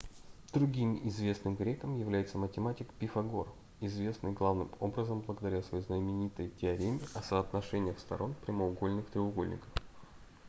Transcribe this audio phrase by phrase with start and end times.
[0.51, 3.47] другим известным греком является математик пифагор
[3.81, 9.69] известный главным образом благодаря своей знаменитой теореме о соотношениях сторон прямоугольных треугольников